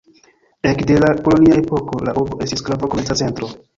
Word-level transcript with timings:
Ek 0.69 0.79
de 0.91 0.95
la 1.03 1.11
kolonia 1.27 1.59
epoko 1.65 1.99
la 2.07 2.17
urbo 2.23 2.41
estis 2.47 2.65
grava 2.71 2.91
komerca 2.95 3.19
centro. 3.21 3.53